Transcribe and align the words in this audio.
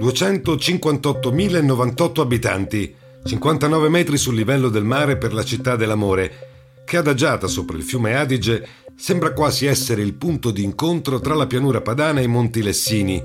258.098 0.00 2.20
abitanti, 2.20 2.94
59 3.22 3.90
metri 3.90 4.16
sul 4.16 4.34
livello 4.34 4.70
del 4.70 4.84
mare 4.84 5.18
per 5.18 5.34
la 5.34 5.44
città 5.44 5.76
dell'amore, 5.76 6.48
che 6.86 6.96
adagiata 6.96 7.46
sopra 7.46 7.76
il 7.76 7.82
fiume 7.82 8.16
Adige 8.16 8.66
sembra 8.96 9.34
quasi 9.34 9.66
essere 9.66 10.00
il 10.00 10.14
punto 10.14 10.50
di 10.50 10.64
incontro 10.64 11.20
tra 11.20 11.34
la 11.34 11.46
pianura 11.46 11.82
padana 11.82 12.20
e 12.20 12.22
i 12.22 12.28
monti 12.28 12.62
Lessini, 12.62 13.22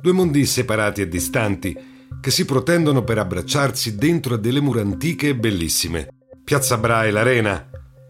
due 0.00 0.12
mondi 0.12 0.44
separati 0.44 1.00
e 1.00 1.08
distanti, 1.08 1.74
che 2.20 2.30
si 2.30 2.44
protendono 2.44 3.02
per 3.02 3.16
abbracciarsi 3.16 3.96
dentro 3.96 4.34
a 4.34 4.38
delle 4.38 4.60
mura 4.60 4.82
antiche 4.82 5.28
e 5.28 5.34
bellissime. 5.34 6.12
Piazza 6.44 6.76
Bra 6.76 7.06
e 7.06 7.10
l'Arena, 7.10 7.66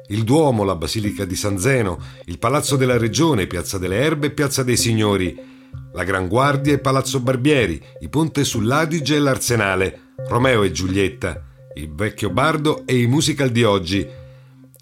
il 0.08 0.24
Duomo, 0.24 0.64
la 0.64 0.74
Basilica 0.74 1.24
di 1.24 1.36
San 1.36 1.60
Zeno, 1.60 2.02
il 2.24 2.40
Palazzo 2.40 2.74
della 2.74 2.98
Regione, 2.98 3.46
Piazza 3.46 3.78
delle 3.78 4.00
Erbe 4.00 4.26
e 4.26 4.32
Piazza 4.32 4.64
dei 4.64 4.76
Signori, 4.76 5.59
la 5.92 6.04
Gran 6.04 6.28
Guardia 6.28 6.72
e 6.72 6.78
Palazzo 6.78 7.20
Barbieri, 7.20 7.82
i 8.00 8.08
Ponte 8.08 8.44
sull'Adige 8.44 9.16
e 9.16 9.18
l'Arsenale, 9.18 10.14
Romeo 10.28 10.62
e 10.62 10.70
Giulietta, 10.70 11.44
il 11.74 11.92
Vecchio 11.92 12.30
Bardo 12.30 12.86
e 12.86 13.00
i 13.00 13.06
musical 13.06 13.50
di 13.50 13.64
oggi, 13.64 14.06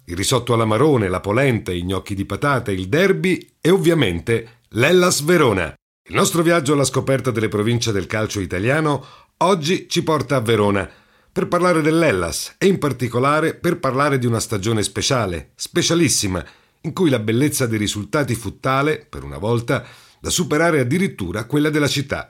il 0.05 0.15
risotto 0.15 0.53
alla 0.53 0.65
marone, 0.65 1.07
la 1.07 1.19
polenta, 1.19 1.71
i 1.71 1.83
gnocchi 1.83 2.15
di 2.15 2.25
patate, 2.25 2.71
il 2.71 2.87
derby 2.87 3.47
e 3.61 3.69
ovviamente 3.69 4.61
l'Ellas 4.69 5.21
Verona. 5.23 5.73
Il 6.09 6.15
nostro 6.15 6.41
viaggio 6.41 6.73
alla 6.73 6.83
scoperta 6.83 7.29
delle 7.29 7.47
province 7.47 7.91
del 7.91 8.07
calcio 8.07 8.39
italiano 8.39 9.05
oggi 9.37 9.87
ci 9.87 10.03
porta 10.03 10.37
a 10.37 10.41
Verona 10.41 10.89
per 11.31 11.47
parlare 11.47 11.81
dell'Ellas 11.81 12.55
e 12.57 12.65
in 12.65 12.79
particolare 12.79 13.53
per 13.53 13.79
parlare 13.79 14.17
di 14.17 14.25
una 14.25 14.39
stagione 14.39 14.81
speciale, 14.81 15.51
specialissima, 15.55 16.43
in 16.81 16.93
cui 16.93 17.09
la 17.09 17.19
bellezza 17.19 17.67
dei 17.67 17.77
risultati 17.77 18.33
fu 18.33 18.59
tale, 18.59 19.05
per 19.07 19.23
una 19.23 19.37
volta, 19.37 19.85
da 20.19 20.29
superare 20.29 20.79
addirittura 20.79 21.45
quella 21.45 21.69
della 21.69 21.87
città. 21.87 22.27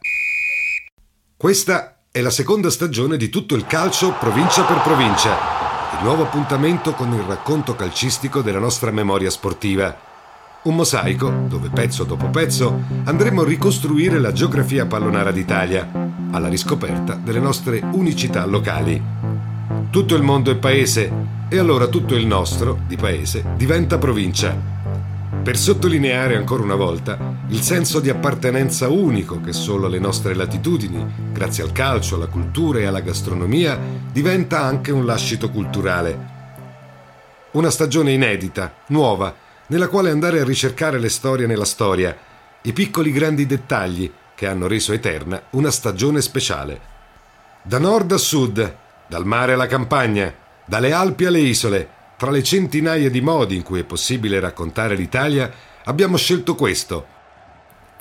Questa 1.35 2.01
è 2.11 2.21
la 2.21 2.29
seconda 2.29 2.69
stagione 2.69 3.17
di 3.17 3.29
tutto 3.29 3.55
il 3.55 3.65
calcio 3.65 4.13
provincia 4.19 4.63
per 4.63 4.81
provincia, 4.81 5.31
il 5.97 6.03
nuovo 6.03 6.23
appuntamento 6.23 6.93
con 6.93 7.13
il 7.13 7.21
racconto 7.21 7.75
calcistico 7.75 8.41
della 8.41 8.59
nostra 8.59 8.91
memoria 8.91 9.29
sportiva. 9.29 10.07
Un 10.61 10.75
mosaico 10.75 11.29
dove 11.47 11.69
pezzo 11.69 12.03
dopo 12.03 12.27
pezzo 12.29 12.83
andremo 13.05 13.41
a 13.41 13.45
ricostruire 13.45 14.19
la 14.19 14.33
geografia 14.33 14.85
pallonara 14.85 15.31
d'Italia, 15.31 15.89
alla 16.31 16.49
riscoperta 16.49 17.13
delle 17.15 17.39
nostre 17.39 17.81
unicità 17.93 18.45
locali. 18.45 19.01
Tutto 19.89 20.15
il 20.15 20.21
mondo 20.21 20.51
è 20.51 20.57
paese 20.57 21.11
e 21.47 21.57
allora 21.57 21.87
tutto 21.87 22.15
il 22.15 22.27
nostro, 22.27 22.81
di 22.85 22.97
paese, 22.97 23.45
diventa 23.55 23.97
provincia 23.97 24.55
per 25.41 25.57
sottolineare 25.57 26.35
ancora 26.35 26.63
una 26.63 26.75
volta 26.75 27.38
il 27.51 27.61
senso 27.61 27.99
di 27.99 28.09
appartenenza 28.09 28.89
unico 28.89 29.41
che 29.41 29.53
solo 29.53 29.87
alle 29.87 29.97
nostre 29.97 30.35
latitudini, 30.35 31.31
grazie 31.31 31.63
al 31.63 31.71
calcio, 31.71 32.15
alla 32.15 32.27
cultura 32.27 32.77
e 32.77 32.85
alla 32.85 32.99
gastronomia, 32.99 33.79
diventa 34.11 34.61
anche 34.61 34.91
un 34.91 35.03
lascito 35.03 35.49
culturale. 35.49 36.37
Una 37.51 37.71
stagione 37.71 38.11
inedita, 38.11 38.75
nuova, 38.89 39.33
nella 39.67 39.87
quale 39.87 40.11
andare 40.11 40.39
a 40.39 40.45
ricercare 40.45 40.99
le 40.99 41.09
storie 41.09 41.47
nella 41.47 41.65
storia, 41.65 42.15
i 42.61 42.71
piccoli 42.71 43.11
grandi 43.11 43.47
dettagli 43.47 44.11
che 44.35 44.45
hanno 44.45 44.67
reso 44.67 44.93
eterna 44.93 45.41
una 45.51 45.71
stagione 45.71 46.21
speciale. 46.21 46.79
Da 47.63 47.79
nord 47.79 48.11
a 48.11 48.17
sud, 48.17 48.75
dal 49.07 49.25
mare 49.25 49.53
alla 49.53 49.67
campagna, 49.67 50.31
dalle 50.65 50.93
Alpi 50.93 51.25
alle 51.25 51.39
isole, 51.39 51.89
tra 52.15 52.29
le 52.29 52.43
centinaia 52.43 53.09
di 53.09 53.21
modi 53.21 53.55
in 53.55 53.63
cui 53.63 53.79
è 53.79 53.83
possibile 53.85 54.39
raccontare 54.39 54.95
l'Italia, 54.95 55.51
abbiamo 55.85 56.15
scelto 56.15 56.53
questo. 56.53 57.17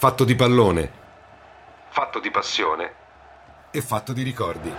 Fatto 0.00 0.22
di 0.22 0.36
pallone, 0.36 0.92
fatto 1.91 2.20
di 2.20 2.31
passione 2.31 2.92
e 3.72 3.82
fatto 3.82 4.12
di 4.12 4.22
ricordi. 4.22 4.72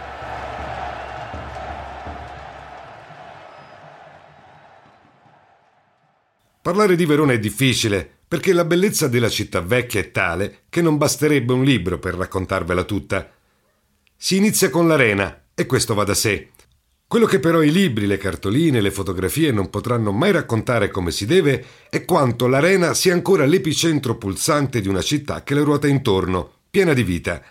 Parlare 6.61 6.95
di 6.95 7.05
Verona 7.05 7.33
è 7.33 7.37
difficile, 7.37 8.09
perché 8.25 8.53
la 8.53 8.63
bellezza 8.63 9.09
della 9.09 9.27
città 9.27 9.59
vecchia 9.59 9.99
è 9.99 10.09
tale 10.11 10.61
che 10.69 10.81
non 10.81 10.95
basterebbe 10.95 11.51
un 11.51 11.65
libro 11.65 11.99
per 11.99 12.15
raccontarvela 12.15 12.83
tutta. 12.83 13.29
Si 14.15 14.37
inizia 14.37 14.69
con 14.69 14.87
l'arena, 14.87 15.47
e 15.53 15.65
questo 15.65 15.95
va 15.95 16.05
da 16.05 16.13
sé. 16.13 16.51
Quello 17.09 17.25
che 17.25 17.39
però 17.39 17.63
i 17.63 17.71
libri, 17.71 18.05
le 18.05 18.19
cartoline, 18.19 18.81
le 18.81 18.91
fotografie 18.91 19.51
non 19.51 19.71
potranno 19.71 20.11
mai 20.11 20.31
raccontare 20.31 20.91
come 20.91 21.09
si 21.09 21.25
deve 21.25 21.65
è 21.89 22.05
quanto 22.05 22.45
l'arena 22.45 22.93
sia 22.93 23.13
ancora 23.13 23.47
l'epicentro 23.47 24.15
pulsante 24.15 24.79
di 24.79 24.87
una 24.87 25.01
città 25.01 25.41
che 25.41 25.55
le 25.55 25.63
ruota 25.63 25.87
intorno, 25.87 26.51
piena 26.69 26.93
di 26.93 27.01
vita. 27.01 27.41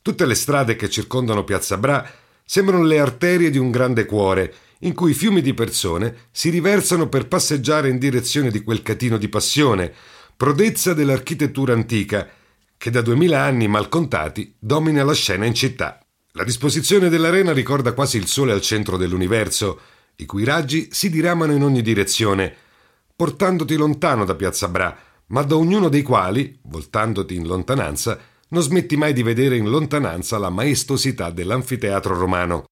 Tutte 0.00 0.24
le 0.24 0.36
strade 0.36 0.76
che 0.76 0.88
circondano 0.88 1.42
Piazza 1.42 1.76
Bra 1.78 2.08
sembrano 2.44 2.84
le 2.84 3.00
arterie 3.00 3.50
di 3.50 3.58
un 3.58 3.72
grande 3.72 4.04
cuore, 4.04 4.54
in 4.78 4.94
cui 4.94 5.14
fiumi 5.14 5.42
di 5.42 5.52
persone 5.52 6.28
si 6.30 6.48
riversano 6.48 7.08
per 7.08 7.26
passeggiare 7.26 7.88
in 7.88 7.98
direzione 7.98 8.52
di 8.52 8.62
quel 8.62 8.82
catino 8.82 9.18
di 9.18 9.28
passione, 9.28 9.92
prodezza 10.36 10.94
dell'architettura 10.94 11.72
antica, 11.72 12.30
che 12.78 12.90
da 12.90 13.00
duemila 13.00 13.42
anni 13.42 13.66
mal 13.66 13.88
contati 13.88 14.54
domina 14.56 15.02
la 15.02 15.12
scena 15.12 15.44
in 15.44 15.54
città. 15.54 16.05
La 16.36 16.44
disposizione 16.44 17.08
dell'arena 17.08 17.54
ricorda 17.54 17.94
quasi 17.94 18.18
il 18.18 18.26
Sole 18.26 18.52
al 18.52 18.60
centro 18.60 18.98
dell'universo, 18.98 19.80
i 20.16 20.26
cui 20.26 20.44
raggi 20.44 20.88
si 20.90 21.08
diramano 21.08 21.54
in 21.54 21.62
ogni 21.62 21.80
direzione, 21.80 22.54
portandoti 23.16 23.74
lontano 23.74 24.26
da 24.26 24.34
Piazza 24.34 24.68
Bra, 24.68 24.94
ma 25.28 25.42
da 25.44 25.56
ognuno 25.56 25.88
dei 25.88 26.02
quali, 26.02 26.58
voltandoti 26.64 27.34
in 27.34 27.46
lontananza, 27.46 28.18
non 28.48 28.60
smetti 28.60 28.98
mai 28.98 29.14
di 29.14 29.22
vedere 29.22 29.56
in 29.56 29.70
lontananza 29.70 30.36
la 30.36 30.50
maestosità 30.50 31.30
dell'anfiteatro 31.30 32.14
romano. 32.14 32.64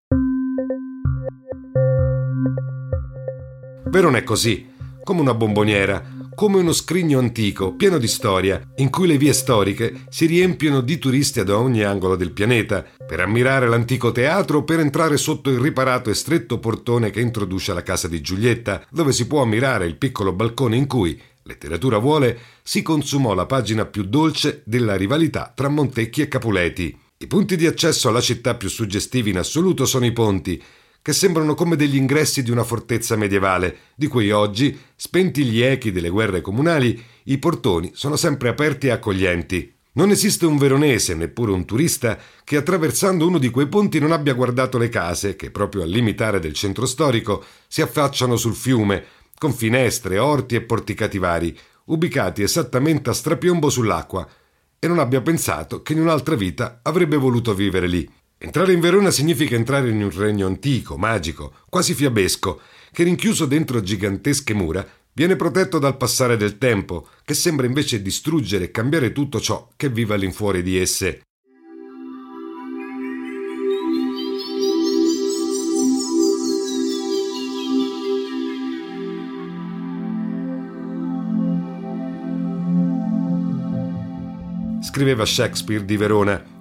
Verona 3.86 4.18
è 4.18 4.24
così, 4.24 4.72
come 5.02 5.22
una 5.22 5.32
bomboniera, 5.32 6.04
come 6.34 6.58
uno 6.58 6.72
scrigno 6.72 7.18
antico, 7.18 7.74
pieno 7.74 7.98
di 7.98 8.08
storia, 8.08 8.60
in 8.76 8.90
cui 8.90 9.06
le 9.06 9.16
vie 9.16 9.32
storiche 9.32 10.04
si 10.08 10.26
riempiono 10.26 10.80
di 10.80 10.98
turisti 10.98 11.42
da 11.44 11.58
ogni 11.58 11.82
angolo 11.82 12.16
del 12.16 12.32
pianeta, 12.32 12.84
per 13.06 13.20
ammirare 13.20 13.68
l'antico 13.68 14.12
teatro 14.12 14.58
o 14.58 14.64
per 14.64 14.80
entrare 14.80 15.16
sotto 15.16 15.50
il 15.50 15.58
riparato 15.58 16.10
e 16.10 16.14
stretto 16.14 16.58
portone 16.58 17.10
che 17.10 17.20
introduce 17.20 17.72
la 17.72 17.82
casa 17.82 18.08
di 18.08 18.20
Giulietta, 18.20 18.84
dove 18.90 19.12
si 19.12 19.26
può 19.26 19.42
ammirare 19.42 19.86
il 19.86 19.96
piccolo 19.96 20.32
balcone 20.32 20.76
in 20.76 20.86
cui, 20.86 21.20
letteratura 21.42 21.98
vuole, 21.98 22.38
si 22.62 22.82
consumò 22.82 23.34
la 23.34 23.46
pagina 23.46 23.84
più 23.84 24.04
dolce 24.04 24.62
della 24.64 24.96
rivalità 24.96 25.52
tra 25.54 25.68
Montecchi 25.68 26.22
e 26.22 26.28
Capuleti. 26.28 26.98
I 27.16 27.26
punti 27.26 27.56
di 27.56 27.66
accesso 27.66 28.08
alla 28.08 28.20
città 28.20 28.54
più 28.54 28.68
suggestivi 28.68 29.30
in 29.30 29.38
assoluto 29.38 29.86
sono 29.86 30.04
i 30.04 30.12
ponti, 30.12 30.62
che 31.04 31.12
sembrano 31.12 31.54
come 31.54 31.76
degli 31.76 31.96
ingressi 31.96 32.42
di 32.42 32.50
una 32.50 32.64
fortezza 32.64 33.14
medievale, 33.14 33.76
di 33.94 34.06
cui 34.06 34.30
oggi, 34.30 34.74
spenti 34.96 35.44
gli 35.44 35.60
echi 35.60 35.92
delle 35.92 36.08
guerre 36.08 36.40
comunali, 36.40 36.98
i 37.24 37.36
portoni 37.36 37.90
sono 37.92 38.16
sempre 38.16 38.48
aperti 38.48 38.86
e 38.86 38.92
accoglienti. 38.92 39.74
Non 39.92 40.08
esiste 40.08 40.46
un 40.46 40.56
veronese, 40.56 41.14
neppure 41.14 41.52
un 41.52 41.66
turista, 41.66 42.18
che 42.42 42.56
attraversando 42.56 43.26
uno 43.26 43.36
di 43.36 43.50
quei 43.50 43.68
ponti 43.68 43.98
non 43.98 44.12
abbia 44.12 44.32
guardato 44.32 44.78
le 44.78 44.88
case, 44.88 45.36
che 45.36 45.50
proprio 45.50 45.82
al 45.82 45.90
limitare 45.90 46.40
del 46.40 46.54
centro 46.54 46.86
storico 46.86 47.44
si 47.68 47.82
affacciano 47.82 48.36
sul 48.36 48.54
fiume, 48.54 49.04
con 49.36 49.52
finestre, 49.52 50.16
orti 50.16 50.54
e 50.54 50.62
porticati 50.62 51.18
vari, 51.18 51.54
ubicati 51.84 52.40
esattamente 52.40 53.10
a 53.10 53.12
strapiombo 53.12 53.68
sull'acqua, 53.68 54.26
e 54.78 54.88
non 54.88 54.98
abbia 54.98 55.20
pensato 55.20 55.82
che 55.82 55.92
in 55.92 56.00
un'altra 56.00 56.34
vita 56.34 56.80
avrebbe 56.82 57.18
voluto 57.18 57.52
vivere 57.52 57.88
lì. 57.88 58.10
Entrare 58.44 58.74
in 58.74 58.80
Verona 58.80 59.10
significa 59.10 59.54
entrare 59.54 59.88
in 59.88 60.02
un 60.02 60.10
regno 60.10 60.46
antico, 60.46 60.98
magico, 60.98 61.54
quasi 61.70 61.94
fiabesco, 61.94 62.60
che 62.92 63.02
rinchiuso 63.02 63.46
dentro 63.46 63.80
gigantesche 63.80 64.52
mura 64.52 64.86
viene 65.14 65.34
protetto 65.34 65.78
dal 65.78 65.96
passare 65.96 66.36
del 66.36 66.58
tempo, 66.58 67.08
che 67.24 67.32
sembra 67.32 67.64
invece 67.64 68.02
distruggere 68.02 68.64
e 68.64 68.70
cambiare 68.70 69.12
tutto 69.12 69.40
ciò 69.40 69.70
che 69.76 69.88
vive 69.88 70.12
all'infuori 70.12 70.62
di 70.62 70.76
esse. 70.76 71.22
Scriveva 84.82 85.24
Shakespeare 85.24 85.86
di 85.86 85.96
Verona 85.96 86.53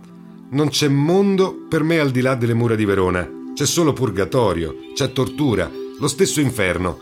non 0.54 0.70
c'è 0.70 0.88
mondo 0.88 1.66
per 1.68 1.84
me 1.84 2.00
al 2.00 2.12
di 2.12 2.22
là 2.22 2.36
delle 2.36 2.54
mura 2.54 2.76
di 2.76 2.86
Verona. 2.86 3.28
C'è 3.56 3.66
solo 3.66 3.92
purgatorio, 3.92 4.76
c'è 4.94 5.12
tortura, 5.12 5.70
lo 6.00 6.08
stesso 6.08 6.40
inferno. 6.42 7.00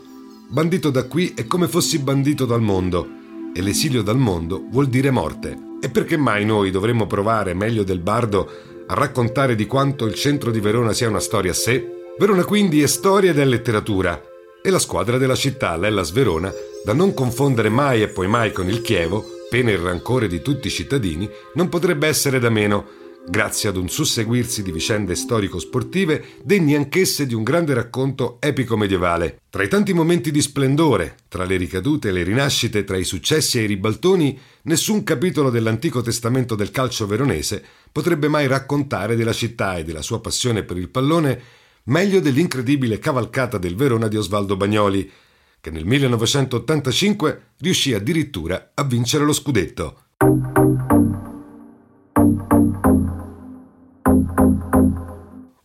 Bandito 0.47 0.89
da 0.89 1.05
qui 1.05 1.33
è 1.35 1.45
come 1.45 1.67
fossi 1.67 1.99
bandito 1.99 2.45
dal 2.45 2.61
mondo, 2.61 3.07
e 3.53 3.61
l'esilio 3.61 4.01
dal 4.01 4.17
mondo 4.17 4.63
vuol 4.69 4.87
dire 4.87 5.11
morte. 5.11 5.57
E 5.81 5.89
perché 5.89 6.17
mai 6.17 6.45
noi 6.45 6.71
dovremmo 6.71 7.07
provare, 7.07 7.53
meglio 7.53 7.83
del 7.83 7.99
bardo, 7.99 8.49
a 8.87 8.93
raccontare 8.93 9.55
di 9.55 9.65
quanto 9.65 10.05
il 10.05 10.15
centro 10.15 10.51
di 10.51 10.59
Verona 10.59 10.93
sia 10.93 11.09
una 11.09 11.19
storia 11.19 11.51
a 11.51 11.55
sé? 11.55 11.99
Verona 12.17 12.43
quindi 12.43 12.81
è 12.81 12.87
storia 12.87 13.33
è 13.33 13.45
letteratura, 13.45 14.21
e 14.61 14.69
la 14.69 14.79
squadra 14.79 15.17
della 15.17 15.35
città, 15.35 15.75
l'Ellas 15.75 16.11
Verona, 16.11 16.53
da 16.85 16.93
non 16.93 17.13
confondere 17.13 17.69
mai 17.69 18.01
e 18.01 18.07
poi 18.07 18.27
mai 18.27 18.51
con 18.51 18.69
il 18.69 18.81
Chievo, 18.81 19.25
pena 19.49 19.71
il 19.71 19.79
rancore 19.79 20.27
di 20.27 20.41
tutti 20.41 20.67
i 20.67 20.71
cittadini, 20.71 21.29
non 21.55 21.67
potrebbe 21.67 22.07
essere 22.07 22.39
da 22.39 22.49
meno, 22.49 22.85
grazie 23.31 23.69
ad 23.69 23.77
un 23.77 23.87
susseguirsi 23.87 24.61
di 24.61 24.73
vicende 24.73 25.15
storico-sportive 25.15 26.21
degne 26.43 26.75
anch'esse 26.75 27.25
di 27.25 27.33
un 27.33 27.43
grande 27.43 27.73
racconto 27.73 28.37
epico 28.41 28.75
medievale. 28.75 29.39
Tra 29.49 29.63
i 29.63 29.69
tanti 29.69 29.93
momenti 29.93 30.31
di 30.31 30.41
splendore, 30.41 31.15
tra 31.29 31.45
le 31.45 31.55
ricadute 31.55 32.09
e 32.09 32.11
le 32.11 32.23
rinascite, 32.23 32.83
tra 32.83 32.97
i 32.97 33.05
successi 33.05 33.57
e 33.57 33.63
i 33.63 33.67
ribaltoni, 33.67 34.37
nessun 34.63 35.03
capitolo 35.03 35.49
dell'Antico 35.49 36.01
Testamento 36.01 36.55
del 36.55 36.71
calcio 36.71 37.07
veronese 37.07 37.63
potrebbe 37.89 38.27
mai 38.27 38.47
raccontare 38.47 39.15
della 39.15 39.31
città 39.31 39.77
e 39.77 39.85
della 39.85 40.01
sua 40.01 40.19
passione 40.19 40.63
per 40.63 40.75
il 40.75 40.89
pallone 40.89 41.41
meglio 41.83 42.19
dell'incredibile 42.19 42.99
cavalcata 42.99 43.57
del 43.57 43.77
Verona 43.77 44.09
di 44.09 44.17
Osvaldo 44.17 44.57
Bagnoli, 44.57 45.09
che 45.61 45.71
nel 45.71 45.85
1985 45.85 47.51
riuscì 47.59 47.93
addirittura 47.93 48.71
a 48.73 48.83
vincere 48.83 49.23
lo 49.23 49.31
scudetto. 49.31 50.01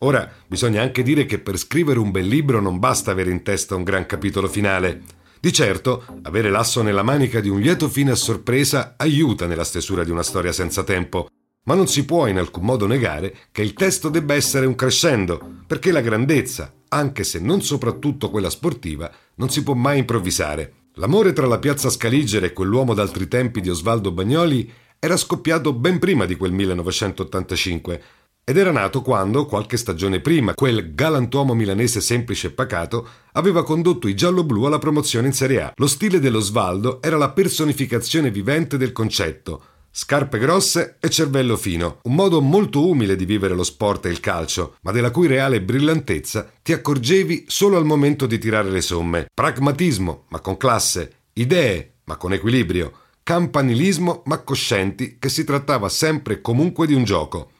Ora, 0.01 0.31
bisogna 0.45 0.83
anche 0.83 1.01
dire 1.01 1.25
che 1.25 1.39
per 1.39 1.57
scrivere 1.57 1.97
un 1.97 2.11
bel 2.11 2.27
libro 2.27 2.61
non 2.61 2.77
basta 2.77 3.09
avere 3.09 3.31
in 3.31 3.41
testa 3.41 3.73
un 3.73 3.83
gran 3.83 4.05
capitolo 4.05 4.47
finale. 4.47 5.01
Di 5.39 5.51
certo, 5.51 6.03
avere 6.21 6.51
l'asso 6.51 6.83
nella 6.83 7.01
manica 7.01 7.39
di 7.39 7.49
un 7.49 7.59
lieto 7.59 7.89
fine 7.89 8.11
a 8.11 8.15
sorpresa 8.15 8.93
aiuta 8.95 9.47
nella 9.47 9.63
stesura 9.63 10.03
di 10.03 10.11
una 10.11 10.21
storia 10.21 10.51
senza 10.51 10.83
tempo, 10.83 11.27
ma 11.63 11.73
non 11.73 11.87
si 11.87 12.05
può 12.05 12.27
in 12.27 12.37
alcun 12.37 12.63
modo 12.63 12.85
negare 12.85 13.35
che 13.51 13.63
il 13.63 13.73
testo 13.73 14.09
debba 14.09 14.35
essere 14.35 14.67
un 14.67 14.75
crescendo, 14.75 15.61
perché 15.65 15.91
la 15.91 16.01
grandezza, 16.01 16.71
anche 16.89 17.23
se 17.23 17.39
non 17.39 17.63
soprattutto 17.63 18.29
quella 18.29 18.51
sportiva, 18.51 19.11
non 19.35 19.49
si 19.49 19.63
può 19.63 19.73
mai 19.73 19.97
improvvisare. 19.97 20.73
L'amore 20.93 21.33
tra 21.33 21.47
la 21.47 21.57
piazza 21.57 21.89
Scaligere 21.89 22.47
e 22.47 22.53
quell'uomo 22.53 22.93
d'altri 22.93 23.27
tempi 23.27 23.61
di 23.61 23.69
Osvaldo 23.69 24.11
Bagnoli 24.11 24.71
era 24.99 25.17
scoppiato 25.17 25.73
ben 25.73 25.99
prima 25.99 26.25
di 26.25 26.35
quel 26.35 26.51
1985, 26.51 28.01
ed 28.49 28.55
era 28.55 28.71
nato 28.71 29.01
quando, 29.01 29.45
qualche 29.45 29.75
stagione 29.75 30.21
prima, 30.21 30.53
quel 30.53 30.95
galantuomo 30.95 31.53
milanese 31.53 31.99
semplice 31.99 32.47
e 32.47 32.51
pacato 32.51 33.05
aveva 33.33 33.61
condotto 33.61 34.07
i 34.07 34.15
giallo-blu 34.15 34.63
alla 34.63 34.79
promozione 34.79 35.27
in 35.27 35.33
Serie 35.33 35.63
A. 35.63 35.73
Lo 35.75 35.87
stile 35.87 36.21
dello 36.21 36.39
Svaldo 36.39 37.01
era 37.01 37.17
la 37.17 37.31
personificazione 37.31 38.31
vivente 38.31 38.77
del 38.77 38.93
concetto. 38.93 39.63
Scarpe 39.91 40.37
grosse 40.37 40.95
e 41.01 41.09
cervello 41.09 41.57
fino, 41.57 41.99
un 42.03 42.15
modo 42.15 42.39
molto 42.39 42.87
umile 42.87 43.17
di 43.17 43.25
vivere 43.25 43.53
lo 43.53 43.65
sport 43.65 44.05
e 44.05 44.11
il 44.11 44.21
calcio, 44.21 44.77
ma 44.83 44.93
della 44.93 45.11
cui 45.11 45.27
reale 45.27 45.61
brillantezza 45.61 46.49
ti 46.63 46.71
accorgevi 46.71 47.47
solo 47.49 47.75
al 47.75 47.83
momento 47.83 48.25
di 48.27 48.37
tirare 48.37 48.69
le 48.69 48.81
somme. 48.81 49.25
Pragmatismo, 49.33 50.23
ma 50.29 50.39
con 50.39 50.55
classe, 50.55 51.15
idee, 51.33 51.95
ma 52.05 52.15
con 52.15 52.31
equilibrio, 52.31 52.93
campanilismo, 53.23 54.21
ma 54.23 54.37
coscienti 54.37 55.17
che 55.19 55.27
si 55.27 55.43
trattava 55.43 55.89
sempre 55.89 56.35
e 56.35 56.41
comunque 56.41 56.87
di 56.87 56.93
un 56.93 57.03
gioco. 57.03 57.51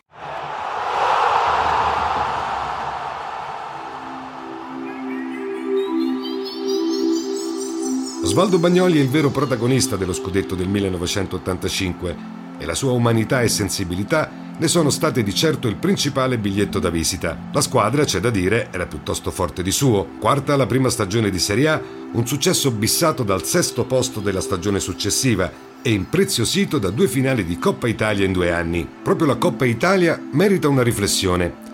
Osvaldo 8.37 8.59
Bagnoli 8.59 8.99
è 8.99 9.01
il 9.01 9.09
vero 9.09 9.31
protagonista 9.31 9.95
dello 9.95 10.13
scudetto 10.13 10.53
del 10.53 10.67
1985 10.67 12.15
e 12.59 12.65
la 12.67 12.75
sua 12.75 12.91
umanità 12.91 13.41
e 13.41 13.47
sensibilità 13.47 14.29
ne 14.55 14.67
sono 14.67 14.91
state 14.91 15.23
di 15.23 15.33
certo 15.33 15.67
il 15.67 15.75
principale 15.75 16.37
biglietto 16.37 16.77
da 16.77 16.91
visita. 16.91 17.35
La 17.51 17.61
squadra, 17.61 18.03
c'è 18.03 18.19
da 18.19 18.29
dire, 18.29 18.67
era 18.69 18.85
piuttosto 18.85 19.31
forte 19.31 19.63
di 19.63 19.71
suo. 19.71 20.05
Quarta 20.19 20.53
alla 20.53 20.67
prima 20.67 20.89
stagione 20.89 21.31
di 21.31 21.39
Serie 21.39 21.67
A, 21.67 21.81
un 22.11 22.27
successo 22.27 22.69
bissato 22.69 23.23
dal 23.23 23.43
sesto 23.43 23.85
posto 23.85 24.19
della 24.19 24.41
stagione 24.41 24.79
successiva 24.79 25.51
e 25.81 25.89
impreziosito 25.89 26.77
da 26.77 26.91
due 26.91 27.07
finali 27.07 27.43
di 27.43 27.57
Coppa 27.57 27.87
Italia 27.87 28.23
in 28.23 28.33
due 28.33 28.51
anni. 28.51 28.87
Proprio 29.01 29.25
la 29.25 29.37
Coppa 29.37 29.65
Italia 29.65 30.21
merita 30.33 30.67
una 30.67 30.83
riflessione. 30.83 31.65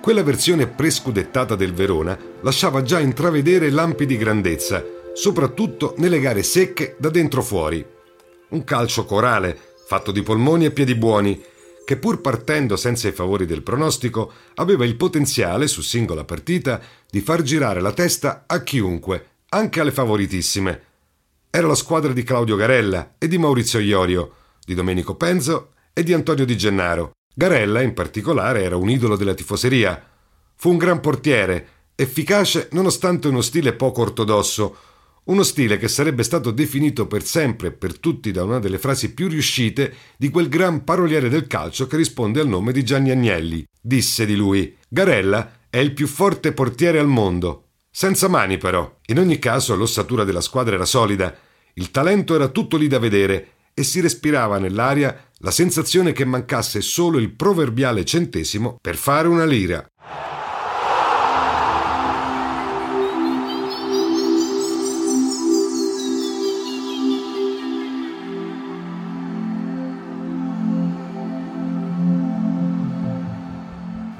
Quella 0.00 0.22
versione 0.22 0.66
prescudettata 0.66 1.56
del 1.56 1.74
Verona 1.74 2.16
lasciava 2.40 2.80
già 2.80 3.00
intravedere 3.00 3.68
lampi 3.68 4.06
di 4.06 4.16
grandezza 4.16 4.95
soprattutto 5.16 5.94
nelle 5.96 6.20
gare 6.20 6.42
secche 6.42 6.94
da 6.98 7.08
dentro 7.08 7.42
fuori. 7.42 7.84
Un 8.50 8.64
calcio 8.64 9.06
corale, 9.06 9.58
fatto 9.86 10.12
di 10.12 10.22
polmoni 10.22 10.66
e 10.66 10.70
piedi 10.70 10.94
buoni, 10.94 11.42
che 11.86 11.96
pur 11.96 12.20
partendo 12.20 12.76
senza 12.76 13.08
i 13.08 13.12
favori 13.12 13.46
del 13.46 13.62
pronostico, 13.62 14.30
aveva 14.56 14.84
il 14.84 14.96
potenziale, 14.96 15.68
su 15.68 15.80
singola 15.80 16.24
partita, 16.24 16.80
di 17.08 17.20
far 17.20 17.40
girare 17.42 17.80
la 17.80 17.92
testa 17.92 18.44
a 18.46 18.62
chiunque, 18.62 19.28
anche 19.48 19.80
alle 19.80 19.92
favoritissime. 19.92 20.82
Era 21.48 21.66
la 21.66 21.74
squadra 21.74 22.12
di 22.12 22.22
Claudio 22.22 22.56
Garella 22.56 23.14
e 23.16 23.26
di 23.26 23.38
Maurizio 23.38 23.78
Iorio, 23.78 24.32
di 24.64 24.74
Domenico 24.74 25.14
Penzo 25.14 25.70
e 25.94 26.02
di 26.02 26.12
Antonio 26.12 26.44
Di 26.44 26.58
Gennaro. 26.58 27.12
Garella, 27.34 27.80
in 27.80 27.94
particolare, 27.94 28.62
era 28.62 28.76
un 28.76 28.90
idolo 28.90 29.16
della 29.16 29.34
tifoseria. 29.34 30.10
Fu 30.56 30.70
un 30.70 30.76
gran 30.76 31.00
portiere, 31.00 31.68
efficace 31.94 32.68
nonostante 32.72 33.28
uno 33.28 33.40
stile 33.40 33.72
poco 33.72 34.02
ortodosso, 34.02 34.76
uno 35.26 35.42
stile 35.42 35.76
che 35.78 35.88
sarebbe 35.88 36.22
stato 36.22 36.50
definito 36.50 37.06
per 37.06 37.24
sempre 37.24 37.68
e 37.68 37.72
per 37.72 37.98
tutti 37.98 38.30
da 38.30 38.44
una 38.44 38.58
delle 38.58 38.78
frasi 38.78 39.12
più 39.12 39.28
riuscite 39.28 39.94
di 40.16 40.30
quel 40.30 40.48
gran 40.48 40.84
paroliere 40.84 41.28
del 41.28 41.46
calcio 41.46 41.86
che 41.86 41.96
risponde 41.96 42.40
al 42.40 42.48
nome 42.48 42.72
di 42.72 42.84
Gianni 42.84 43.10
Agnelli. 43.10 43.64
Disse 43.80 44.24
di 44.24 44.36
lui: 44.36 44.76
Garella 44.88 45.60
è 45.68 45.78
il 45.78 45.92
più 45.92 46.06
forte 46.06 46.52
portiere 46.52 46.98
al 46.98 47.08
mondo. 47.08 47.64
Senza 47.90 48.28
mani, 48.28 48.58
però. 48.58 48.98
In 49.06 49.18
ogni 49.18 49.38
caso, 49.38 49.74
l'ossatura 49.74 50.22
della 50.22 50.40
squadra 50.40 50.74
era 50.74 50.84
solida, 50.84 51.36
il 51.74 51.90
talento 51.90 52.34
era 52.34 52.48
tutto 52.48 52.76
lì 52.76 52.86
da 52.88 52.98
vedere 52.98 53.48
e 53.74 53.82
si 53.82 54.00
respirava 54.00 54.58
nell'aria 54.58 55.28
la 55.38 55.50
sensazione 55.50 56.12
che 56.12 56.24
mancasse 56.24 56.80
solo 56.80 57.18
il 57.18 57.32
proverbiale 57.32 58.04
centesimo 58.04 58.78
per 58.80 58.96
fare 58.96 59.28
una 59.28 59.44
lira. 59.44 59.86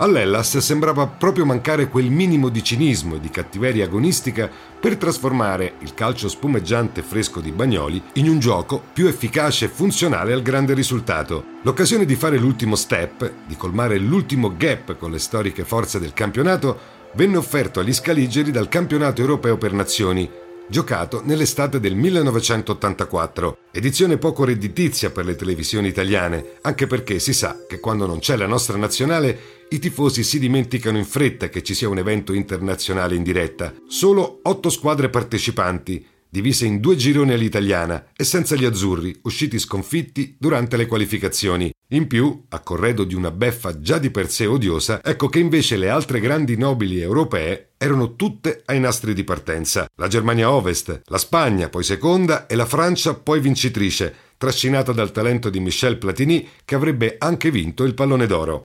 All'Ellas 0.06 0.58
sembrava 0.58 1.08
proprio 1.08 1.44
mancare 1.44 1.88
quel 1.88 2.12
minimo 2.12 2.48
di 2.48 2.62
cinismo 2.62 3.16
e 3.16 3.20
di 3.20 3.28
cattiveria 3.28 3.86
agonistica 3.86 4.48
per 4.78 4.96
trasformare 4.96 5.74
il 5.80 5.94
calcio 5.94 6.28
spumeggiante 6.28 7.00
e 7.00 7.02
fresco 7.02 7.40
di 7.40 7.50
Bagnoli 7.50 8.00
in 8.12 8.28
un 8.28 8.38
gioco 8.38 8.80
più 8.92 9.08
efficace 9.08 9.64
e 9.64 9.68
funzionale 9.68 10.32
al 10.32 10.42
grande 10.42 10.74
risultato. 10.74 11.44
L'occasione 11.62 12.04
di 12.04 12.14
fare 12.14 12.38
l'ultimo 12.38 12.76
step, 12.76 13.32
di 13.48 13.56
colmare 13.56 13.98
l'ultimo 13.98 14.56
gap 14.56 14.96
con 14.96 15.10
le 15.10 15.18
storiche 15.18 15.64
forze 15.64 15.98
del 15.98 16.12
campionato, 16.12 16.78
venne 17.14 17.38
offerto 17.38 17.80
agli 17.80 17.92
scaligeri 17.92 18.52
dal 18.52 18.68
campionato 18.68 19.20
europeo 19.22 19.56
per 19.56 19.72
nazioni, 19.72 20.30
giocato 20.68 21.22
nell'estate 21.24 21.80
del 21.80 21.96
1984, 21.96 23.58
edizione 23.72 24.18
poco 24.18 24.44
redditizia 24.44 25.10
per 25.10 25.24
le 25.24 25.34
televisioni 25.34 25.88
italiane, 25.88 26.58
anche 26.62 26.86
perché 26.86 27.18
si 27.18 27.32
sa 27.32 27.56
che 27.66 27.80
quando 27.80 28.06
non 28.06 28.20
c'è 28.20 28.36
la 28.36 28.46
nostra 28.46 28.76
nazionale 28.76 29.55
i 29.68 29.78
tifosi 29.80 30.22
si 30.22 30.38
dimenticano 30.38 30.96
in 30.96 31.04
fretta 31.04 31.48
che 31.48 31.62
ci 31.62 31.74
sia 31.74 31.88
un 31.88 31.98
evento 31.98 32.32
internazionale 32.32 33.16
in 33.16 33.22
diretta. 33.24 33.74
Solo 33.88 34.40
otto 34.42 34.70
squadre 34.70 35.10
partecipanti, 35.10 36.06
divise 36.28 36.66
in 36.66 36.80
due 36.80 36.96
gironi 36.96 37.32
all'italiana 37.32 38.08
e 38.14 38.22
senza 38.22 38.54
gli 38.54 38.64
azzurri, 38.64 39.18
usciti 39.22 39.58
sconfitti 39.58 40.36
durante 40.38 40.76
le 40.76 40.86
qualificazioni. 40.86 41.72
In 41.90 42.06
più, 42.06 42.44
a 42.50 42.60
corredo 42.60 43.04
di 43.04 43.14
una 43.14 43.30
beffa 43.30 43.80
già 43.80 43.98
di 43.98 44.10
per 44.10 44.30
sé 44.30 44.46
odiosa, 44.46 45.02
ecco 45.02 45.28
che 45.28 45.38
invece 45.38 45.76
le 45.76 45.88
altre 45.88 46.20
grandi 46.20 46.56
nobili 46.56 47.00
europee 47.00 47.70
erano 47.76 48.14
tutte 48.16 48.62
ai 48.66 48.78
nastri 48.78 49.14
di 49.14 49.24
partenza. 49.24 49.86
La 49.96 50.08
Germania 50.08 50.50
Ovest, 50.50 51.02
la 51.06 51.18
Spagna 51.18 51.68
poi 51.68 51.82
seconda 51.82 52.46
e 52.46 52.54
la 52.54 52.66
Francia 52.66 53.14
poi 53.14 53.40
vincitrice, 53.40 54.14
trascinata 54.36 54.92
dal 54.92 55.12
talento 55.12 55.50
di 55.50 55.60
Michel 55.60 55.96
Platini 55.96 56.46
che 56.64 56.74
avrebbe 56.74 57.16
anche 57.18 57.50
vinto 57.50 57.84
il 57.84 57.94
pallone 57.94 58.26
d'oro. 58.26 58.62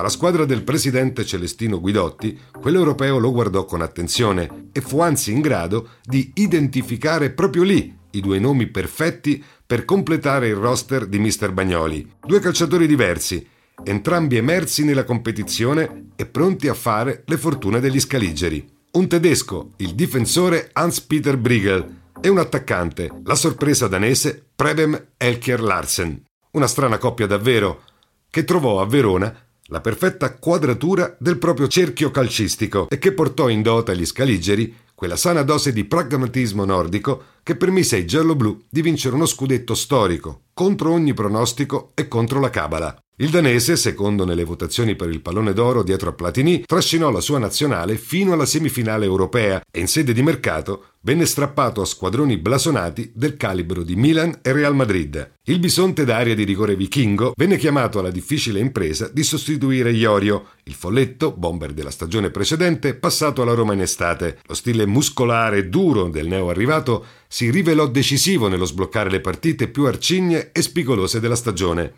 Ma 0.00 0.06
la 0.06 0.12
squadra 0.12 0.46
del 0.46 0.62
presidente 0.62 1.26
Celestino 1.26 1.78
Guidotti, 1.78 2.38
quello 2.58 2.78
europeo 2.78 3.18
lo 3.18 3.32
guardò 3.32 3.66
con 3.66 3.82
attenzione 3.82 4.68
e 4.72 4.80
fu 4.80 5.00
anzi 5.00 5.30
in 5.30 5.42
grado 5.42 5.90
di 6.02 6.30
identificare 6.36 7.28
proprio 7.28 7.64
lì 7.64 7.94
i 8.12 8.20
due 8.22 8.38
nomi 8.38 8.68
perfetti 8.68 9.44
per 9.66 9.84
completare 9.84 10.48
il 10.48 10.54
roster 10.54 11.04
di 11.04 11.18
Mister 11.18 11.52
Bagnoli. 11.52 12.14
Due 12.18 12.40
calciatori 12.40 12.86
diversi, 12.86 13.46
entrambi 13.84 14.38
emersi 14.38 14.84
nella 14.84 15.04
competizione 15.04 16.12
e 16.16 16.24
pronti 16.24 16.68
a 16.68 16.74
fare 16.74 17.22
le 17.26 17.36
fortune 17.36 17.78
degli 17.78 18.00
scaligeri. 18.00 18.66
Un 18.92 19.06
tedesco, 19.06 19.72
il 19.76 19.94
difensore 19.94 20.70
Hans-Peter 20.72 21.36
Briegel, 21.36 21.98
e 22.22 22.28
un 22.30 22.38
attaccante, 22.38 23.10
la 23.24 23.34
sorpresa 23.34 23.86
danese 23.86 24.46
Preben 24.56 25.08
Elkier 25.18 25.60
Larsen. 25.60 26.24
Una 26.52 26.66
strana 26.66 26.96
coppia 26.96 27.26
davvero, 27.26 27.82
che 28.30 28.44
trovò 28.44 28.80
a 28.80 28.86
Verona 28.86 29.48
la 29.70 29.80
perfetta 29.80 30.34
quadratura 30.34 31.16
del 31.18 31.38
proprio 31.38 31.68
cerchio 31.68 32.10
calcistico 32.10 32.88
e 32.88 32.98
che 32.98 33.12
portò 33.12 33.48
in 33.48 33.62
dote 33.62 33.92
agli 33.92 34.04
scaligeri 34.04 34.74
quella 34.94 35.16
sana 35.16 35.42
dose 35.42 35.72
di 35.72 35.84
pragmatismo 35.84 36.64
nordico 36.64 37.22
che 37.42 37.56
permise 37.56 37.96
ai 37.96 38.06
giallo-blu 38.06 38.64
di 38.68 38.82
vincere 38.82 39.14
uno 39.14 39.24
scudetto 39.24 39.74
storico, 39.74 40.42
contro 40.52 40.92
ogni 40.92 41.14
pronostico 41.14 41.92
e 41.94 42.06
contro 42.06 42.38
la 42.38 42.50
cabala. 42.50 42.98
Il 43.16 43.30
danese, 43.30 43.76
secondo 43.76 44.24
nelle 44.24 44.44
votazioni 44.44 44.96
per 44.96 45.08
il 45.08 45.20
pallone 45.20 45.52
d'oro 45.52 45.82
dietro 45.82 46.10
a 46.10 46.12
Platini, 46.12 46.64
trascinò 46.66 47.10
la 47.10 47.20
sua 47.20 47.38
nazionale 47.38 47.96
fino 47.96 48.32
alla 48.32 48.46
semifinale 48.46 49.04
europea 49.04 49.62
e 49.70 49.80
in 49.80 49.88
sede 49.88 50.12
di 50.12 50.22
mercato 50.22 50.89
venne 51.02 51.24
strappato 51.24 51.80
a 51.80 51.86
squadroni 51.86 52.36
blasonati 52.36 53.12
del 53.14 53.36
calibro 53.36 53.82
di 53.82 53.96
Milan 53.96 54.40
e 54.42 54.52
Real 54.52 54.74
Madrid. 54.74 55.32
Il 55.44 55.58
bisonte 55.58 56.04
d'aria 56.04 56.34
di 56.34 56.44
rigore 56.44 56.76
vichingo 56.76 57.32
venne 57.36 57.56
chiamato 57.56 57.98
alla 57.98 58.10
difficile 58.10 58.60
impresa 58.60 59.08
di 59.12 59.22
sostituire 59.22 59.92
Iorio, 59.92 60.48
il 60.64 60.74
folletto, 60.74 61.32
bomber 61.32 61.72
della 61.72 61.90
stagione 61.90 62.30
precedente, 62.30 62.94
passato 62.94 63.42
alla 63.42 63.54
Roma 63.54 63.72
in 63.72 63.80
estate. 63.80 64.38
Lo 64.46 64.54
stile 64.54 64.86
muscolare 64.86 65.58
e 65.58 65.68
duro 65.68 66.08
del 66.08 66.26
neo 66.26 66.50
arrivato 66.50 67.06
si 67.26 67.50
rivelò 67.50 67.86
decisivo 67.86 68.48
nello 68.48 68.64
sbloccare 68.64 69.10
le 69.10 69.20
partite 69.20 69.68
più 69.68 69.86
arcigne 69.86 70.50
e 70.52 70.62
spigolose 70.62 71.20
della 71.20 71.36
stagione. 71.36 71.94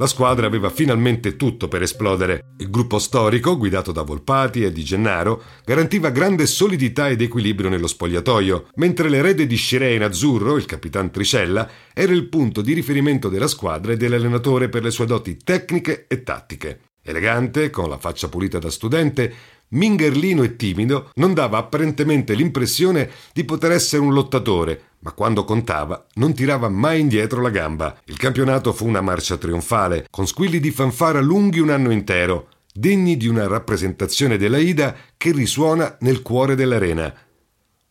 La 0.00 0.06
squadra 0.06 0.46
aveva 0.46 0.70
finalmente 0.70 1.34
tutto 1.34 1.66
per 1.66 1.82
esplodere. 1.82 2.52
Il 2.58 2.70
gruppo 2.70 3.00
storico, 3.00 3.56
guidato 3.56 3.90
da 3.90 4.02
Volpati 4.02 4.62
e 4.62 4.70
Di 4.70 4.84
Gennaro, 4.84 5.42
garantiva 5.64 6.10
grande 6.10 6.46
solidità 6.46 7.08
ed 7.08 7.20
equilibrio 7.20 7.68
nello 7.68 7.88
spogliatoio, 7.88 8.68
mentre 8.76 9.08
l'erede 9.08 9.44
di 9.44 9.56
Scirea 9.56 9.92
in 9.92 10.04
azzurro, 10.04 10.56
il 10.56 10.66
capitan 10.66 11.10
Tricella, 11.10 11.68
era 11.92 12.12
il 12.12 12.28
punto 12.28 12.60
di 12.60 12.74
riferimento 12.74 13.28
della 13.28 13.48
squadra 13.48 13.90
e 13.90 13.96
dell'allenatore 13.96 14.68
per 14.68 14.84
le 14.84 14.92
sue 14.92 15.06
doti 15.06 15.36
tecniche 15.36 16.06
e 16.06 16.22
tattiche. 16.22 16.80
Elegante, 17.02 17.70
con 17.70 17.88
la 17.88 17.98
faccia 17.98 18.28
pulita 18.28 18.60
da 18.60 18.70
studente, 18.70 19.34
Mingerlino 19.70 20.42
e 20.42 20.56
timido, 20.56 21.10
non 21.14 21.34
dava 21.34 21.58
apparentemente 21.58 22.34
l'impressione 22.34 23.10
di 23.32 23.44
poter 23.44 23.72
essere 23.72 24.02
un 24.02 24.12
lottatore, 24.12 24.82
ma 25.00 25.12
quando 25.12 25.44
contava 25.44 26.06
non 26.14 26.34
tirava 26.34 26.68
mai 26.68 27.00
indietro 27.00 27.40
la 27.40 27.50
gamba. 27.50 27.98
Il 28.04 28.16
campionato 28.16 28.72
fu 28.72 28.86
una 28.86 29.00
marcia 29.00 29.36
trionfale, 29.36 30.06
con 30.10 30.26
squilli 30.26 30.60
di 30.60 30.70
fanfara 30.70 31.20
lunghi 31.20 31.60
un 31.60 31.70
anno 31.70 31.90
intero, 31.90 32.48
degni 32.72 33.16
di 33.16 33.26
una 33.26 33.46
rappresentazione 33.46 34.36
della 34.36 34.58
Ida 34.58 34.94
che 35.16 35.32
risuona 35.32 35.96
nel 36.00 36.22
cuore 36.22 36.54
dell'arena. 36.54 37.12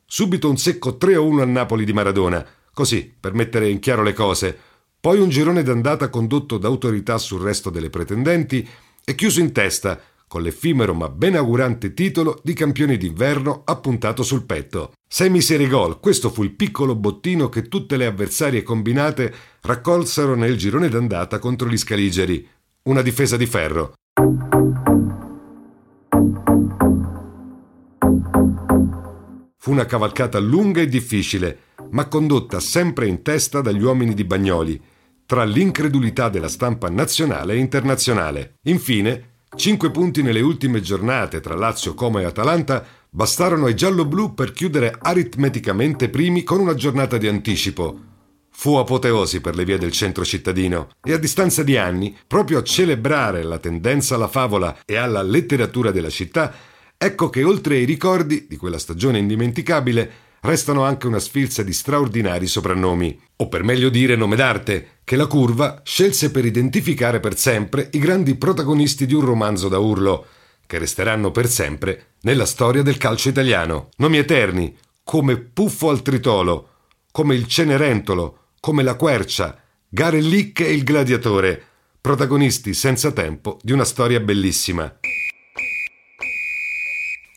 Subito 0.06 0.50
un 0.50 0.58
secco 0.58 0.98
3-1 1.00 1.42
a 1.42 1.46
Napoli 1.46 1.86
di 1.86 1.94
Maradona, 1.94 2.46
così 2.74 3.14
per 3.20 3.34
mettere 3.34 3.70
in 3.70 3.80
chiaro 3.80 4.04
le 4.04 4.14
cose. 4.14 4.58
Poi 5.00 5.20
un 5.20 5.30
girone 5.30 5.64
d'andata 5.64 6.10
condotto 6.10 6.58
da 6.58 6.68
autorità 6.68 7.18
sul 7.18 7.42
resto 7.42 7.70
delle 7.70 7.90
pretendenti 7.90 8.68
e 9.04 9.16
chiuso 9.16 9.40
in 9.40 9.52
testa, 9.52 10.00
con 10.28 10.42
l'effimero 10.42 10.94
ma 10.94 11.10
benaugurante 11.10 11.94
titolo 11.94 12.40
di 12.44 12.54
campioni 12.54 12.98
d'inverno 12.98 13.62
appuntato 13.66 14.24
sul 14.24 14.46
petto. 14.46 14.92
Sei 15.08 15.30
miseri 15.30 15.68
gol, 15.68 16.00
questo 16.00 16.30
fu 16.30 16.44
il 16.44 16.54
piccolo 16.54 16.96
bottino 16.96 17.48
che 17.48 17.70
tutte 17.70 17.96
le 17.96 18.06
avversarie 18.06 18.62
combinate 18.62 19.34
raccolsero 19.62 20.36
nel 20.36 20.58
girone 20.58 20.90
d'andata 20.90 21.40
contro 21.40 21.70
gli 21.70 21.78
scaligeri. 21.78 22.46
Una 22.84 23.02
difesa 23.02 23.38
di 23.38 23.46
ferro. 23.46 23.94
Fu 29.58 29.72
una 29.72 29.86
cavalcata 29.86 30.40
lunga 30.40 30.82
e 30.82 30.88
difficile, 30.88 31.60
ma 31.92 32.08
condotta 32.08 32.60
sempre 32.60 33.08
in 33.08 33.22
testa 33.22 33.62
dagli 33.62 33.82
uomini 33.82 34.14
di 34.14 34.24
Bagnoli, 34.24 34.82
tra 35.26 35.44
l'incredulità 35.44 36.30
della 36.30 36.48
stampa 36.48 36.90
nazionale 36.90 37.54
e 37.54 37.58
internazionale. 37.58 38.56
Infine, 38.64 39.37
Cinque 39.58 39.90
punti 39.90 40.22
nelle 40.22 40.40
ultime 40.40 40.82
giornate 40.82 41.40
tra 41.40 41.56
Lazio, 41.56 41.96
Como 41.96 42.20
e 42.20 42.26
Atalanta 42.26 42.86
bastarono 43.10 43.66
ai 43.66 43.76
giallo-blu 43.76 44.36
per 44.36 44.52
chiudere 44.52 44.96
aritmeticamente 45.02 46.10
primi 46.10 46.44
con 46.44 46.60
una 46.60 46.76
giornata 46.76 47.18
di 47.18 47.28
anticipo. 47.28 48.00
Fu 48.52 48.76
apoteosi 48.76 49.42
per 49.42 49.56
le 49.56 49.66
vie 49.66 49.80
del 49.80 49.92
centro 49.92 50.24
cittadino 50.24 50.90
e 51.04 51.12
a 51.12 51.18
distanza 51.18 51.64
di 51.64 51.76
anni, 51.76 52.16
proprio 52.28 52.60
a 52.60 52.64
celebrare 52.64 53.42
la 53.42 53.58
tendenza 53.58 54.14
alla 54.14 54.28
favola 54.28 54.78
e 54.86 54.96
alla 54.96 55.24
letteratura 55.24 55.90
della 55.90 56.12
città, 56.12 56.54
ecco 56.96 57.30
che 57.32 57.44
oltre 57.44 57.78
ai 57.78 57.86
ricordi 57.86 58.46
di 58.48 58.58
quella 58.58 58.78
stagione 58.78 59.18
indimenticabile, 59.18 60.12
restano 60.42 60.84
anche 60.84 61.08
una 61.08 61.20
sfilza 61.20 61.64
di 61.64 61.74
straordinari 61.74 62.46
soprannomi, 62.46 63.20
o 63.38 63.48
per 63.48 63.64
meglio 63.64 63.90
dire 63.90 64.16
nome 64.16 64.36
d'arte, 64.36 64.97
che 65.08 65.16
la 65.16 65.28
curva 65.28 65.84
scelse 65.86 66.32
per 66.32 66.44
identificare 66.44 67.22
per 67.22 67.38
sempre 67.38 67.88
i 67.94 67.98
grandi 67.98 68.36
protagonisti 68.36 69.06
di 69.06 69.14
un 69.14 69.24
romanzo 69.24 69.70
da 69.70 69.78
urlo, 69.78 70.28
che 70.66 70.80
resteranno 70.80 71.32
per 71.32 71.48
sempre 71.48 72.16
nella 72.24 72.46
storia 72.46 72.82
del 72.82 72.98
calcio 72.98 73.30
italiano. 73.30 73.88
Nomi 74.00 74.18
eterni, 74.18 74.78
come 75.06 75.38
Puffo 75.38 75.88
al 75.88 76.02
Tritolo, 76.02 76.72
come 77.10 77.36
il 77.36 77.48
Cenerentolo, 77.48 78.48
come 78.60 78.84
la 78.84 78.96
Quercia, 78.96 79.58
Garellic 79.88 80.60
e 80.60 80.74
il 80.74 80.84
Gladiatore, 80.84 81.64
protagonisti 82.02 82.74
senza 82.74 83.14
tempo 83.14 83.60
di 83.62 83.72
una 83.72 83.86
storia 83.86 84.20
bellissima. 84.20 84.94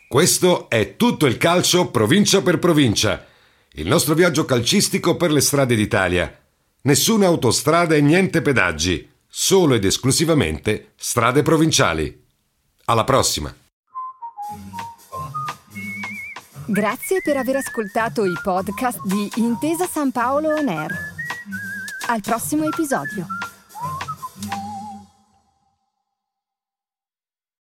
Questo 0.09 0.69
è 0.69 0.97
tutto 0.97 1.27
il 1.27 1.37
calcio 1.37 1.89
provincia 1.93 2.43
per 2.43 2.59
provincia. 2.59 3.25
Il 3.75 3.87
nostro 3.87 4.15
viaggio 4.15 4.45
calcistico 4.45 5.17
per 5.17 5.31
le 5.31 5.41
strade 5.41 5.77
d'Italia. 5.77 6.40
Nessuna 6.83 7.27
autostrada 7.27 7.95
e 7.95 8.01
niente 8.01 8.41
pedaggi, 8.41 9.07
solo 9.29 9.75
ed 9.75 9.85
esclusivamente 9.85 10.93
strade 10.97 11.43
provinciali. 11.43 12.25
Alla 12.87 13.05
prossima. 13.05 13.55
Grazie 16.65 17.21
per 17.23 17.37
aver 17.37 17.57
ascoltato 17.57 18.25
i 18.25 18.33
podcast 18.43 19.05
di 19.05 19.29
Intesa 19.35 19.85
San 19.85 20.11
Paolo 20.11 20.55
On 20.55 20.69
Air. 20.69 20.91
Al 22.09 22.23
prossimo 22.23 22.65
episodio. 22.65 23.27